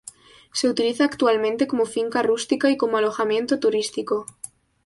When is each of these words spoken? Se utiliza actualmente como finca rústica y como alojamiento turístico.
Se 0.51 0.67
utiliza 0.67 1.03
actualmente 1.05 1.67
como 1.67 1.85
finca 1.85 2.23
rústica 2.23 2.71
y 2.71 2.75
como 2.75 2.97
alojamiento 2.97 3.59
turístico. 3.59 4.25